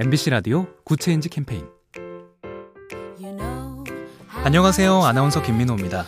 MBC 0.00 0.30
라디오 0.30 0.68
Good 0.84 1.02
Change 1.02 1.28
캠페인 1.28 1.66
안녕하세요. 4.44 5.02
아나운서 5.02 5.42
김민호입니다. 5.42 6.06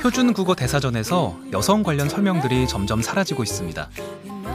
표준 0.00 0.32
국어 0.32 0.54
대사전에서 0.54 1.38
여성 1.52 1.82
관련 1.82 2.08
설명들이 2.08 2.66
점점 2.66 3.02
사라지고 3.02 3.42
있습니다. 3.42 3.90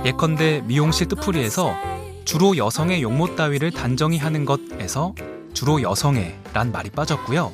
예컨대 0.04 0.62
미용실 0.66 1.08
뜻풀이에서 1.10 1.76
주로 2.26 2.58
여성의 2.58 3.04
용모 3.04 3.36
따위를 3.36 3.70
단정히 3.70 4.18
하는 4.18 4.46
것에서 4.46 5.14
주로 5.54 5.84
여성의 5.84 6.40
란 6.52 6.72
말이 6.72 6.90
빠졌고요. 6.90 7.54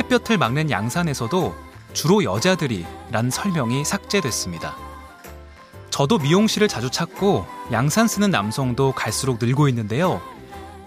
햇볕을 0.00 0.38
막는 0.38 0.70
양산에서도 0.70 1.54
주로 1.92 2.24
여자들이 2.24 2.86
란 3.12 3.28
설명이 3.28 3.84
삭제됐습니다. 3.84 4.93
저도 5.94 6.18
미용실을 6.18 6.66
자주 6.66 6.90
찾고 6.90 7.46
양산 7.70 8.08
쓰는 8.08 8.32
남성도 8.32 8.90
갈수록 8.90 9.38
늘고 9.40 9.68
있는데요. 9.68 10.20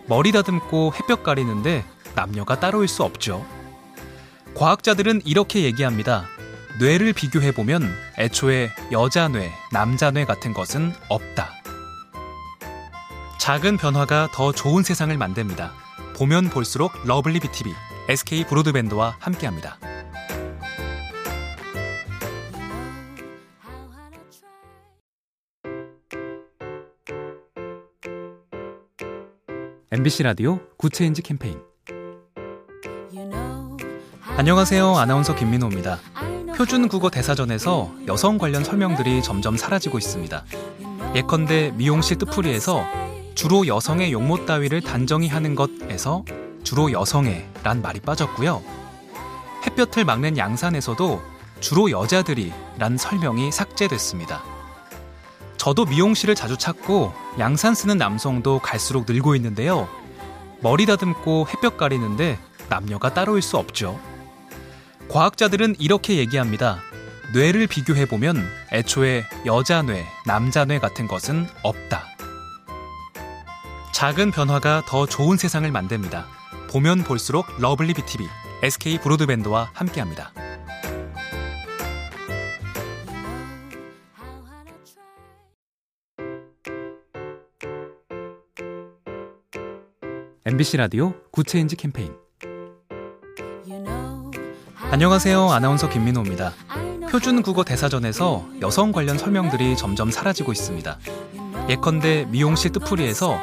머리 0.05 0.33
다듬고 0.33 0.95
햇볕 0.95 1.23
가리는데 1.23 1.85
남녀가 2.13 2.59
따로일 2.59 2.89
수 2.89 3.03
없죠. 3.03 3.45
과학자들은 4.53 5.21
이렇게 5.23 5.63
얘기합니다. 5.63 6.25
뇌를 6.81 7.13
비교해보면 7.13 7.89
애초에 8.19 8.69
여자 8.91 9.29
뇌, 9.29 9.49
남자 9.71 10.11
뇌 10.11 10.25
같은 10.25 10.53
것은 10.53 10.93
없다. 11.07 11.51
작은 13.39 13.77
변화가 13.77 14.31
더 14.33 14.51
좋은 14.51 14.83
세상을 14.83 15.17
만듭니다. 15.17 15.71
보면 16.17 16.49
볼수록 16.49 16.91
lovely 17.05 17.39
B 17.39 17.51
tv 17.51 17.73
SK 18.09 18.43
브로드밴드와 18.43 19.15
함께합니다. 19.19 19.77
MBC 29.97 30.21
라디오 30.21 30.59
Good 30.77 30.96
Change 30.96 31.23
캠페인 31.23 31.59
안녕하세요. 34.37 34.95
아나운서 34.95 35.33
김민호입니다. 35.33 35.97
표준 36.55 36.87
국어 36.87 37.09
대사전에서 37.09 37.91
여성 38.05 38.37
관련 38.37 38.63
설명들이 38.63 39.23
점점 39.23 39.57
사라지고 39.57 39.97
있습니다. 39.97 40.45
예컨대 41.15 41.71
미용실 41.71 42.19
뜻풀이에서 42.19 42.85
주로 43.33 43.65
여성의 43.65 44.13
용모 44.13 44.45
따위를 44.45 44.81
단정히 44.81 45.27
하는 45.29 45.55
것에서 45.55 46.23
주로 46.63 46.91
여성의 46.91 47.47
란 47.63 47.81
말이 47.81 47.99
빠졌고요. 47.99 48.61
햇볕을 49.65 50.05
막는 50.05 50.37
양산에서도 50.37 51.21
주로 51.59 51.89
여자들이 51.89 52.53
란 52.77 52.97
설명이 52.97 53.51
삭제됐습니다. 53.51 54.56
저도 55.67 55.83
미용실을 55.83 56.33
자주 56.33 56.55
찾고 56.55 57.11
양산 57.39 57.75
쓰는 57.75 57.97
남성도 57.97 58.59
갈수록 58.59 59.03
늘고 59.05 59.35
있는데요. 59.35 59.89
머리 60.61 60.85
다듬고 60.85 61.47
햇볕 61.49 61.75
가리는데 61.75 62.39
남녀가 62.69 63.13
따로일 63.13 63.41
수 63.41 63.57
없죠. 63.57 63.99
과학자들은 65.09 65.75
이렇게 65.77 66.19
얘기합니다. 66.19 66.79
뇌를 67.33 67.67
비교해보면 67.67 68.47
애초에 68.71 69.25
여자 69.45 69.81
뇌, 69.81 70.05
남자 70.25 70.63
뇌 70.63 70.79
같은 70.79 71.05
것은 71.05 71.49
없다. 71.63 72.05
작은 73.91 74.31
변화가 74.31 74.83
더 74.87 75.05
좋은 75.05 75.35
세상을 75.35 75.69
만듭니다. 75.69 76.27
보면 76.71 77.03
볼수록 77.03 77.45
lovely 77.59 77.93
B 77.93 78.04
tv 78.04 78.25
SK 78.63 78.99
브로드밴드와 78.99 79.71
함께합니다. 79.73 80.31
MBC 90.47 90.77
라디오 90.77 91.13
Good 91.29 91.48
Change 91.48 91.75
캠페인 91.75 92.13
안녕하세요. 94.89 95.49
아나운서 95.49 95.89
김민호입니다. 95.89 96.53
표준 97.11 97.41
국어 97.41 97.65
대사전에서 97.65 98.47
여성 98.61 98.93
관련 98.93 99.17
설명들이 99.17 99.75
점점 99.75 100.09
사라지고 100.09 100.53
있습니다. 100.53 100.99
예컨대 101.67 102.27
미용실 102.29 102.71
뜻풀이에서 102.71 103.37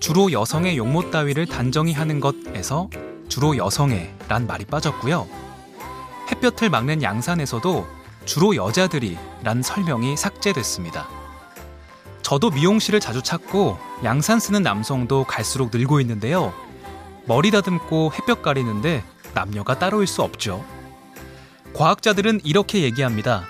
주로 0.00 0.32
여성의 0.32 0.76
용모 0.76 1.12
따위를 1.12 1.46
단정히 1.46 1.92
하는 1.92 2.18
것에서 2.18 2.90
주로 3.28 3.56
여성의 3.56 4.12
란 4.28 4.48
말이 4.48 4.64
빠졌고요. 4.64 5.28
햇볕을 6.32 6.70
막는 6.70 7.04
양산에서도 7.04 7.86
주로 8.24 8.56
여자들이 8.56 9.16
란 9.44 9.62
설명이 9.62 10.16
삭제됐습니다. 10.16 11.17
저도 12.28 12.50
미용실을 12.50 13.00
자주 13.00 13.22
찾고 13.22 13.78
양산 14.04 14.38
쓰는 14.38 14.62
남성도 14.62 15.24
갈수록 15.24 15.70
늘고 15.72 15.98
있는데요. 16.02 16.52
머리 17.24 17.50
다듬고 17.50 18.12
햇볕 18.12 18.42
가리는데 18.42 19.02
남녀가 19.32 19.78
따로일 19.78 20.06
수 20.06 20.20
없죠. 20.20 20.62
과학자들은 21.72 22.42
이렇게 22.44 22.82
얘기합니다. 22.82 23.44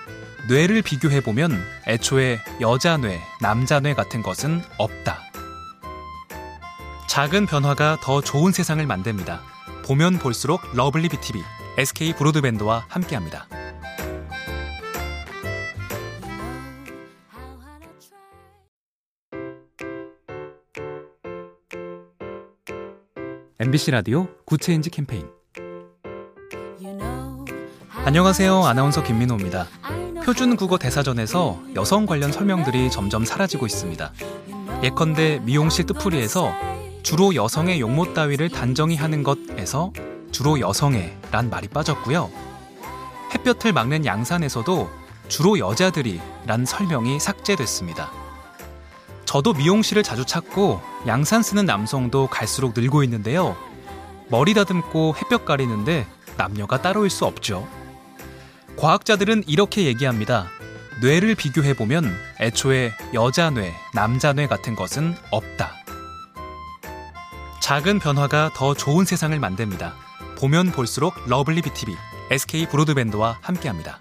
뇌를 0.47 0.83
비교해보면 0.83 1.61
애초에 1.89 2.39
여자 2.61 2.97
뇌, 2.99 3.21
남자 3.41 3.81
뇌 3.81 3.95
같은 3.95 4.23
것은 4.23 4.63
없다. 4.79 5.23
작은 7.09 7.47
변화가 7.47 7.99
더 8.01 8.21
좋은 8.21 8.53
세상을 8.53 8.87
만듭니다. 8.87 9.41
보면 9.87 10.21
볼수록 10.21 10.61
lovely 10.75 11.09
B 11.09 11.20
tv 11.20 11.43
SK 11.79 12.13
브로드밴드와 12.13 12.85
함께합니다. 12.87 13.49
MBC 23.61 23.91
라디오 23.91 24.29
Good 24.45 24.62
Change 24.62 24.89
캠페인 24.91 25.27
안녕하세요. 28.05 28.63
아나운서 28.63 29.03
김민호입니다. 29.03 29.67
표준 30.25 30.55
국어 30.55 30.79
대사전에서 30.79 31.61
여성 31.75 32.07
관련 32.07 32.31
설명들이 32.31 32.89
점점 32.89 33.25
사라지고 33.25 33.67
있습니다. 33.67 34.13
예컨대 34.85 35.41
미용실 35.43 35.87
뜻풀이에서 35.87 36.53
주로 37.03 37.35
여성의 37.35 37.81
용모 37.81 38.15
따위를 38.15 38.49
단정히 38.49 38.95
하는 38.95 39.25
것에서 39.25 39.93
주로 40.31 40.61
여성의 40.61 41.17
란 41.33 41.51
말이 41.51 41.67
빠졌고요. 41.67 42.31
햇볕을 43.35 43.73
막는 43.73 44.07
양산에서도 44.07 44.89
주로 45.27 45.59
여자들이 45.59 46.21
란 46.47 46.65
설명이 46.65 47.19
삭제됐습니다. 47.19 48.18
저도 49.29 49.53
미용실을 49.53 50.03
자주 50.03 50.25
찾고 50.25 50.81
양산 51.07 51.43
쓰는 51.43 51.67
남성도 51.67 52.29
갈수록 52.29 52.73
늘고 52.75 53.05
있는데요. 53.05 53.59
머리 54.31 54.55
다듬고 54.55 55.17
햇볕 55.19 55.45
가리는데 55.45 56.07
남녀가 56.39 56.81
따로일 56.81 57.11
수 57.11 57.27
없죠. 57.27 57.69
과학자들은 58.79 59.45
이렇게 59.47 59.85
얘기합니다. 59.85 60.47
뇌를 61.03 61.35
비교해보면 61.35 62.11
애초에 62.41 62.95
여자 63.13 63.51
뇌, 63.51 63.75
남자 63.93 64.33
뇌 64.33 64.47
같은 64.47 64.75
것은 64.75 65.15
없다. 65.31 65.73
작은 67.61 67.99
변화가 67.99 68.53
더 68.55 68.73
좋은 68.73 69.05
세상을 69.05 69.39
만듭니다. 69.39 69.95
보면 70.39 70.73
볼수록 70.73 71.15
lovely 71.27 71.61
B 71.61 71.72
tv 71.72 71.95
SK 72.31 72.67
브로드밴드와 72.69 73.41
함께합니다. 73.43 74.01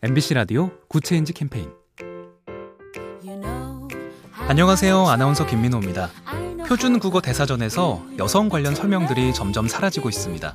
MBC 0.00 0.34
라디오 0.34 0.70
Good 0.86 1.04
Change 1.04 1.32
캠페인 1.32 1.72
안녕하세요. 4.46 5.08
아나운서 5.08 5.44
김민호입니다. 5.44 6.08
표준 6.68 7.00
국어 7.00 7.20
대사전에서 7.20 8.04
여성 8.16 8.48
관련 8.48 8.76
설명들이 8.76 9.34
점점 9.34 9.66
사라지고 9.66 10.08
있습니다. 10.08 10.54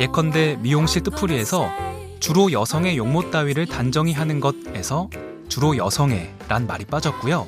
예컨대 0.00 0.56
미용실 0.56 1.02
뜻풀이에서 1.02 1.68
주로 2.18 2.50
여성의 2.50 2.96
용모 2.96 3.30
따위를 3.30 3.66
단정히 3.66 4.14
하는 4.14 4.40
것에서 4.40 5.10
주로 5.48 5.76
여성의 5.76 6.32
란 6.48 6.66
말이 6.66 6.86
빠졌고요. 6.86 7.46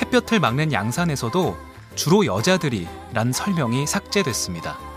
햇볕을 0.00 0.38
막는 0.38 0.72
양산에서도 0.72 1.56
주로 1.96 2.26
여자들이 2.26 2.86
란 3.12 3.32
설명이 3.32 3.88
삭제됐습니다. 3.88 4.91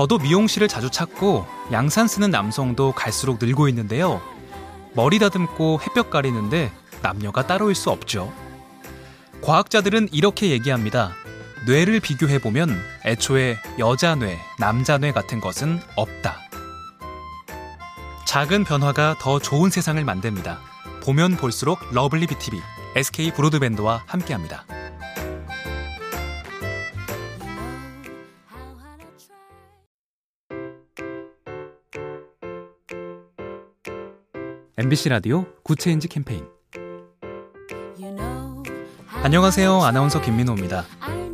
저도 0.00 0.16
미용실을 0.16 0.66
자주 0.66 0.88
찾고 0.88 1.44
양산 1.72 2.08
쓰는 2.08 2.30
남성도 2.30 2.92
갈수록 2.92 3.36
늘고 3.38 3.68
있는데요. 3.68 4.22
머리 4.94 5.18
다듬고 5.18 5.80
햇볕 5.82 6.08
가리는데 6.08 6.72
남녀가 7.02 7.46
따로일 7.46 7.74
수 7.74 7.90
없죠. 7.90 8.32
과학자들은 9.42 10.08
이렇게 10.10 10.52
얘기합니다. 10.52 11.12
뇌를 11.66 12.00
비교해보면 12.00 12.80
애초에 13.04 13.58
여자 13.78 14.14
뇌, 14.14 14.38
남자 14.58 14.96
뇌 14.96 15.12
같은 15.12 15.38
것은 15.38 15.82
없다. 15.96 16.38
작은 18.24 18.64
변화가 18.64 19.16
더 19.20 19.38
좋은 19.38 19.68
세상을 19.68 20.02
만듭니다. 20.02 20.60
보면 21.02 21.36
볼수록 21.36 21.78
lovely 21.92 22.26
B 22.26 22.37
tv 22.37 22.58
SK 22.96 23.32
브로드밴드와 23.32 24.04
함께합니다. 24.06 24.64
MBC 34.80 35.10
라디오 35.10 35.44
Good 35.62 35.80
Change 35.80 36.08
캠페인 36.08 36.48
안녕하세요. 39.22 39.82
아나운서 39.82 40.22
김민호입니다. 40.22 40.86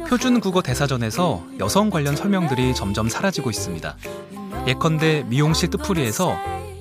표준 0.09 0.41
국어 0.41 0.63
대사전에서 0.63 1.45
여성 1.61 1.89
관련 1.89 2.17
설명들이 2.17 2.75
점점 2.75 3.09
사라지고 3.09 3.51
있습니다. 3.51 3.97
예컨대 4.67 5.23
미용실 5.29 5.71
뜻풀이에서 5.71 6.37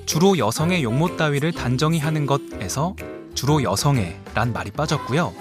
주로 0.07 0.39
여성의 0.39 0.81
용모 0.81 1.17
따위를 1.17 1.51
단정히 1.51 1.99
하는 1.99 2.25
것에서 2.25 2.95
주로 3.35 3.61
여성의 3.61 4.19
란 4.33 4.51
말이 4.51 4.71
빠졌고요. 4.71 5.35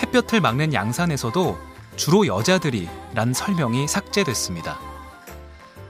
햇볕을 0.00 0.40
막는 0.40 0.72
양산에서도 0.72 1.58
주로 1.96 2.28
여자들이 2.28 2.88
란 3.14 3.32
설명이 3.32 3.88
삭제됐습니다. 3.88 4.78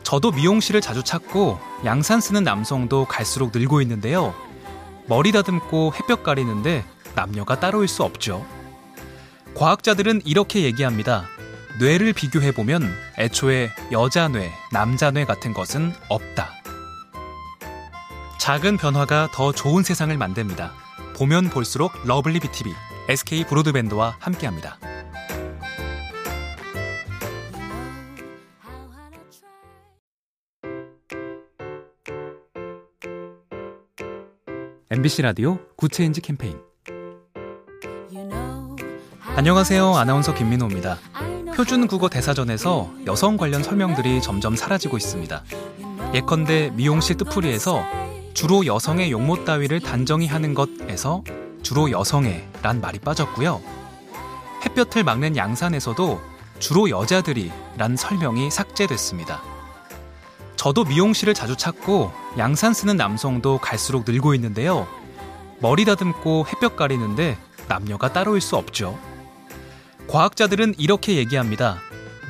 저도 0.02 0.30
미용실을 0.30 0.80
자주 0.80 1.02
찾고 1.02 1.69
양산 1.84 2.20
쓰는 2.20 2.44
남성도 2.44 3.06
갈수록 3.06 3.52
늘고 3.54 3.80
있는데요. 3.82 4.34
머리 5.06 5.32
다듬고 5.32 5.94
햇볕 5.94 6.22
가리는데 6.22 6.84
남녀가 7.14 7.58
따로일 7.58 7.88
수 7.88 8.02
없죠. 8.02 8.46
과학자들은 9.54 10.22
이렇게 10.24 10.62
얘기합니다. 10.62 11.24
뇌를 11.78 12.12
비교해보면 12.12 12.92
애초에 13.18 13.70
여자 13.92 14.28
뇌, 14.28 14.52
남자 14.72 15.10
뇌 15.10 15.24
같은 15.24 15.52
것은 15.54 15.92
없다. 16.08 16.50
작은 18.38 18.76
변화가 18.76 19.30
더 19.32 19.52
좋은 19.52 19.82
세상을 19.82 20.16
만듭니다. 20.16 20.72
보면 21.16 21.50
볼수록 21.50 21.92
러블리 22.04 22.40
BTV, 22.40 22.72
SK 23.08 23.44
브로드밴드와 23.44 24.16
함께합니다. 24.18 24.78
MBC 34.92 35.22
라디오 35.22 35.60
Good 35.76 35.94
Change 35.94 36.20
캠페인 36.20 36.58
안녕하세요. 39.36 39.94
아나운서 39.94 40.34
김민호입니다. 40.34 40.98
표준 41.54 41.86
국어 41.86 42.08
대사전에서 42.08 42.90
여성 43.06 43.36
관련 43.36 43.62
설명들이 43.62 44.20
점점 44.20 44.56
사라지고 44.56 44.96
있습니다. 44.96 45.44
예컨대 46.12 46.70
미용실 46.74 47.16
뜻풀이에서 47.18 47.84
주로 48.34 48.66
여성의 48.66 49.12
용모 49.12 49.44
따위를 49.44 49.78
단정히 49.78 50.26
하는 50.26 50.54
것에서 50.54 51.22
주로 51.62 51.92
여성의 51.92 52.48
란 52.60 52.80
말이 52.80 52.98
빠졌고요. 52.98 53.62
햇볕을 54.64 55.04
막는 55.04 55.36
양산에서도 55.36 56.20
주로 56.58 56.90
여자들이 56.90 57.52
란 57.78 57.96
설명이 57.96 58.50
삭제됐습니다. 58.50 59.49
저도 60.60 60.84
미용실을 60.84 61.32
자주 61.32 61.56
찾고 61.56 62.12
양산 62.36 62.74
쓰는 62.74 62.98
남성도 62.98 63.56
갈수록 63.56 64.04
늘고 64.06 64.34
있는데요. 64.34 64.86
머리 65.58 65.86
다듬고 65.86 66.48
햇볕 66.48 66.76
가리는데 66.76 67.38
남녀가 67.66 68.12
따로일 68.12 68.42
수 68.42 68.56
없죠. 68.56 68.98
과학자들은 70.06 70.74
이렇게 70.76 71.16
얘기합니다. 71.16 71.78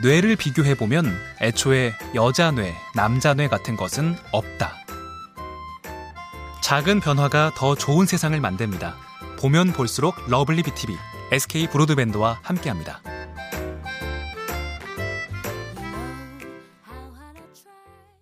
뇌를 0.03 0.37
비교해보면 0.37 1.13
애초에 1.43 1.93
여자 2.15 2.53
뇌, 2.53 2.73
남자 2.95 3.35
뇌 3.35 3.49
같은 3.49 3.75
것은 3.75 4.17
없다. 4.31 4.75
작은 6.63 7.01
변화가 7.01 7.55
더 7.57 7.75
좋은 7.75 8.07
세상을 8.07 8.41
만듭니다. 8.41 8.95
보면 9.41 9.73
볼수록 9.73 10.15
러블리 10.29 10.63
BTV, 10.63 10.97
SK 11.33 11.67
브로드밴드와 11.67 12.39
함께합니다. 12.43 13.01